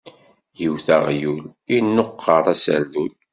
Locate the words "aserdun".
2.53-3.13